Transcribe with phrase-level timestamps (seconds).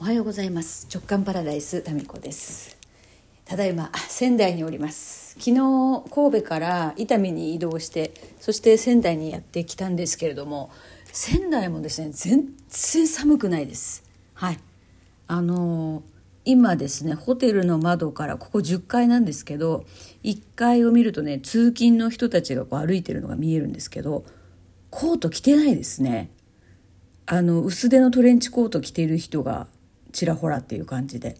[0.00, 0.88] おはようございます。
[0.92, 2.76] 直感パラダイスタミコです。
[3.44, 5.34] ただいま仙台におります。
[5.38, 10.72] 昨日神戸から伊丹に移動してそして仙台にやってきたんですけれども
[11.04, 14.02] 仙台もですね全然寒くないです。
[14.34, 14.58] はい。
[15.28, 16.02] あのー、
[16.44, 19.84] 今ですねホテルの窓からここ10階なんですけど
[20.24, 24.24] 1階を見るとね通勤の人たちがこう歩いてるのが見えるんですけど
[24.90, 26.30] コート着てないですね。
[27.26, 29.68] あの薄手のトレンチコート着てる人が
[30.14, 31.36] ちらほらっていう感じで、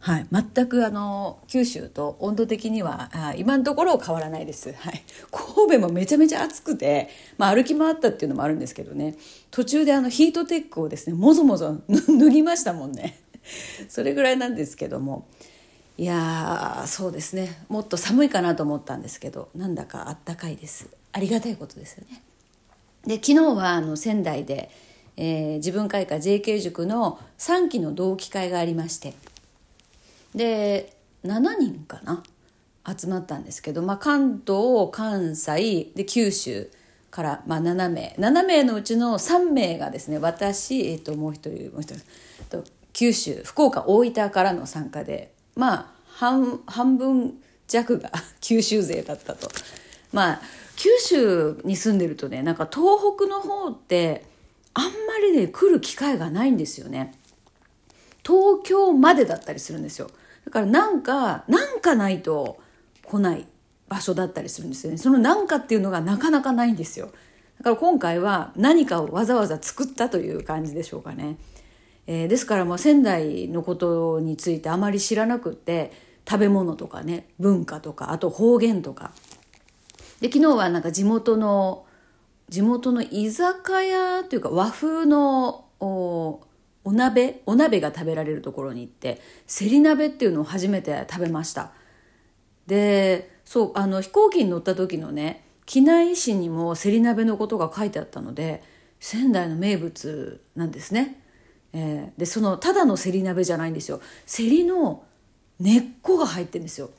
[0.00, 7.08] はい、全くあの九州と温度的にはあ今のところ変わらないです、はい、神戸もめちゃめちゃ暑くて、
[7.38, 9.16] まあ、歩き回ったっていうのもあるんですけどね。
[9.52, 13.20] 途中であのヒートテックをですねもぞもぞ脱ぎましたもんね。
[13.88, 15.26] それぐらいなんですけども。
[15.98, 17.64] いやそうですね。
[17.68, 20.88] もっと寒いかなと思ったんですけどなんだかあったかいです。
[21.12, 22.22] ありがたいことですよね。
[23.06, 24.70] で昨日はあの仙台で
[25.16, 29.14] えー、自分会館 JK 塾の3期の同期会がありまして。
[30.34, 32.22] で7人かな
[32.98, 36.70] 集まったんですけど、まあ、関東関西で九州
[37.10, 38.16] から、まあ、7名。
[38.18, 42.00] 7名のうちの3名がですね私、えー、ともう一人もう一人。
[42.48, 49.50] と九州福岡大分からの参加でまあ半半分弱が 九州勢だったと。
[50.12, 50.42] まあ
[50.76, 54.24] 九州に住んでるとねなんか東北の方って
[54.74, 54.90] あんま
[55.22, 57.14] りね来る機会がないんですよね。
[58.24, 60.10] 東京までだったりするんですよ。
[60.44, 62.58] だからなんかなんかないと
[63.04, 63.46] 来ない
[63.88, 64.98] 場所だったりするんですよね。
[64.98, 67.10] そのなんかっていうのがなかなかないんですよ。
[67.58, 71.36] だから今回は何かをわざわざ作ったという感じでしょうかね、
[72.08, 75.92] えー、ですからもう仙台のことについてあまり知らなくって
[76.28, 79.12] 食べ物とかね文化とかあと方言とか。
[80.20, 81.84] で昨日はなんか地元の
[82.52, 86.42] 地元の居酒屋というか和風のお
[86.84, 91.72] 鍋お鍋が食べられるところに行ってせり鍋っていうのを初めて食べました。
[92.66, 98.62] でそうあの飛行機に乗った時のね機内紙にもせり鍋のことが書いてあったので
[99.00, 101.22] 仙台の名物なんですね、
[101.72, 104.02] えー、でそのただのせり鍋じゃないんですよ。
[104.26, 105.04] せりの
[105.58, 106.90] 根っこが入ってるんですよ。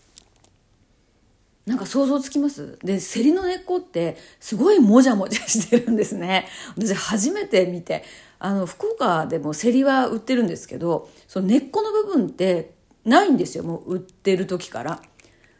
[1.74, 2.78] なんか想像つきます？
[2.84, 6.48] で、セリの根っこってすごいもじゃもじゃしてるんですね。
[6.78, 8.04] 私初めて見て、
[8.38, 12.76] あの、福岡でもセリは売ってるんですけど、その根っこの部分って
[13.06, 15.02] ないんですよ、もう売ってる時から。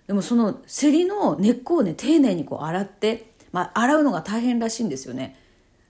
[0.06, 5.36] でもそのセリの根っこをね、丁寧にこう洗って、まあ洗うのが大変らしいんですよね。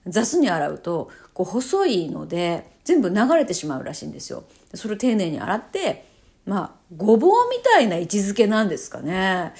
[0.06, 4.44] 雑に洗うと、こう細いので、全部流れてしまうらしいんですよ。
[4.72, 6.06] それを丁寧に洗って、
[6.46, 9.52] まあ、ごぼうみたいな位置づけなんですかね。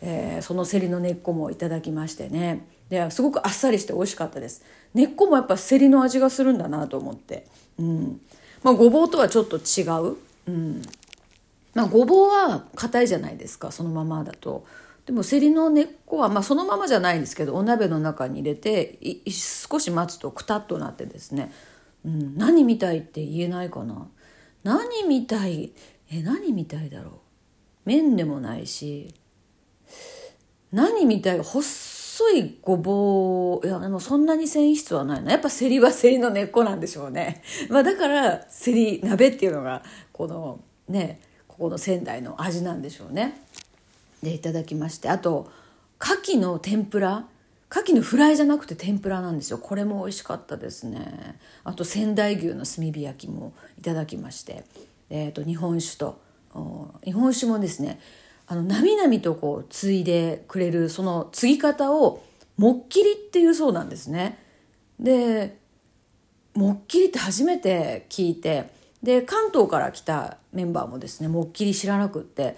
[0.00, 2.66] えー、そのセリの根っこもいただきましてね。
[2.88, 4.64] ですごくあっさりして美味しかったです。
[4.94, 7.46] 根っこもやっぱセリの味がするんだなと思って、
[7.78, 8.20] うん。
[8.62, 10.16] まあ、ごぼうとはちょっと違う、
[10.46, 10.82] うん。
[11.74, 14.64] まあ、ごぼうは硬いじゃないですかそのままだと。
[15.06, 18.98] でもセリの根っこは、まあ、そのままじゃないんですけどお鍋の中に入れて
[19.30, 21.50] 少し待つとくたっとなってですね、
[22.04, 24.06] うん、何みたいって言えないかな。
[24.64, 25.72] 何みたい
[26.10, 27.12] え何みたいだろう。
[27.84, 29.14] 麺でもないし
[30.72, 35.32] 何みたい細いごぼういやでもそんなに繊維質はないな。
[35.32, 43.40] やっぱセリはセリの根っこなんでしょうね、 まあ、だからセリ鍋っていうのがこのねここの仙台の味なんでしょうね。
[44.22, 45.08] でいただきまして。
[45.08, 45.50] あと
[46.00, 47.26] 牡蠣の天ぷら。
[47.70, 49.58] 牡蠣のフライじゃなくて天ぷらなんですよ。
[49.58, 51.38] これも美味しかったですね。
[51.64, 54.64] あと仙台牛の炭火焼きもいただきまして、
[55.10, 56.18] えー、と日本酒と。
[57.04, 58.00] 日本酒もですね
[58.48, 62.24] あの、なみなみとこう、継いでくれる、その継ぎ方を、
[62.56, 64.38] もっきりっていうそうなんですね。
[64.98, 65.58] で、
[66.54, 68.70] もっきりって初めて聞いて、
[69.02, 72.56] で、関東から来たメンバーもですね、もっきり知らなくって、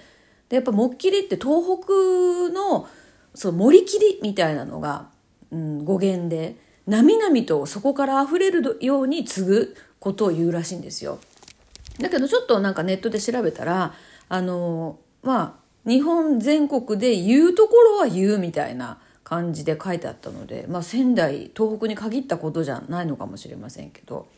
[0.49, 2.89] で、やっぱもっきりって東北の、
[3.35, 5.09] そう、森切りみたいなのが、
[5.51, 6.57] うん、語源で、
[6.87, 11.19] なみなみとそこから溢れるように継ぐことを言うらしいんですよ。
[11.99, 13.95] だけどちょっとなんかネットで調べたら、
[14.29, 24.29] あの、まあ、日本全国で言うところは言うみたいな感じで書いてあったので、まあ、仙台東北に限ったことじゃないのかもしれませんけど、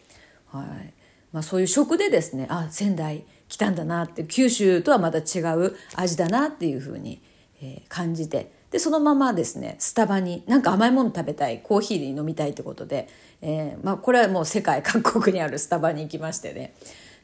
[0.51, 0.95] はい。
[1.31, 7.23] まあ、そういう食でですねあ仙台来たんだなって九州とはまた違う味だなっていうふうに、
[7.61, 13.09] え、感じてでそのままですねスタバになんか甘いもの食べたいコーヒーで飲みたいってことで、
[13.43, 16.75] えーまあ、これはもう世界各国にあるスタバに行きましてね。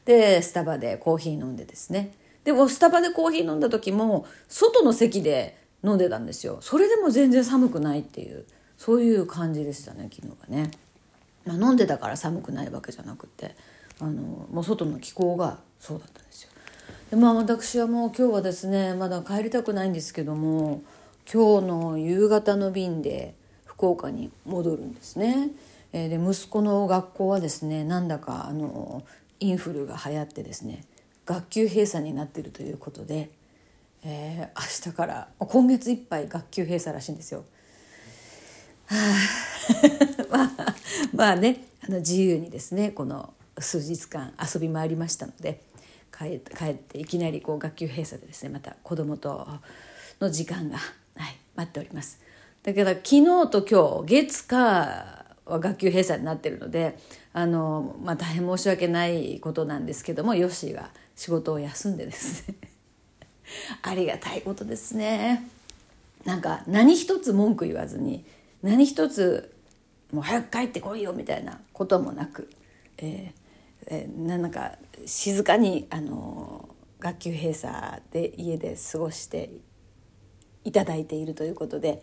[0.05, 2.13] でスタバでコーヒー飲んでですね。
[2.43, 8.45] でもスタバでコーヒー飲んだ時も外の席で飲んでたんですよそれでも全然寒くないっていう
[8.77, 10.71] そういう感じでしたね昨日はね、
[11.45, 13.55] まあ、飲んでたから寒くないわけじゃなくて
[13.99, 16.49] あのもう外の気候がそうだったんですよ。
[17.11, 20.81] でまあ私はもう今日はですねまだ帰りたくないんですけども
[21.31, 25.49] 今日の夕方の便で福岡に戻るんですね。
[25.91, 29.03] えー、で息子の学校はですねなんだかあの
[29.39, 30.83] インフルが流行ってですね
[31.29, 33.29] 学級閉鎖になっているということで、
[34.03, 37.45] えー、明日から今月いっぱい学級閉鎖らしいんですよ。
[38.87, 38.97] は
[40.31, 40.75] あ、 まあ
[41.13, 45.61] まあねあの自由にですねこの数日間遊び回りましたので
[46.11, 49.47] 帰帰っていきなりこう学級閉鎖でですねまた子供と
[50.19, 52.19] の時間が、はい、待っております。
[52.63, 54.57] だけど昨日と今日月火
[55.45, 56.97] は学級閉鎖になってるので
[57.33, 60.89] あの、まあ、大変申し訳ないことなんですけどもヨッシーが
[61.19, 62.55] 仕事を休んでですね
[63.83, 65.45] ありがたいことですね
[66.23, 68.23] なんか何一つ文句言わずに
[68.63, 69.53] 何一つ
[70.13, 72.49] もう早く帰ってこいよみたいなこともなく、
[72.99, 76.69] えーえー、なんか静かにあの
[77.01, 79.49] 学級閉鎖で家で過ごして
[80.63, 82.01] いただいているということで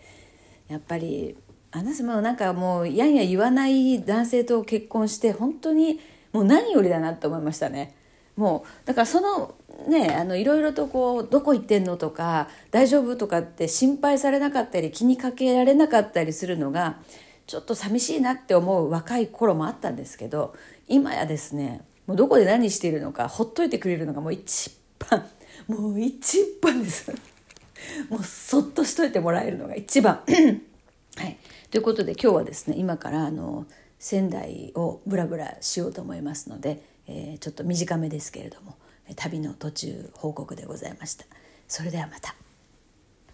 [0.69, 1.39] やっぱり
[1.73, 6.01] 私もなんかもうやんや言わない男性と結婚して本当に
[6.35, 7.95] もう何よりだなって思いましたね。
[8.37, 9.55] もうだからその
[9.89, 16.99] ねあのいろいろとこう「どこ行ってんの?」とか「大丈夫?」とかって心配されなかったり気にかけられなかったりするのが
[17.47, 20.55] ちょっと寂しいなって思う若い頃もあったんですけど
[20.89, 24.71] 今やですねもうどこで何しているのかほっといてくれるのがもう一
[25.11, 25.27] 番
[25.67, 27.11] もう一番です
[28.11, 30.21] もうそっとしといてもらえるのが一番
[31.17, 31.39] はい
[31.71, 33.67] ということで今日はですね今からあの
[33.99, 38.77] 仙台をブラブラしようと思いますので、えー、ちょっと短めですけれども
[39.15, 41.27] 旅の途中報告でございました。
[41.69, 42.35] それではまた。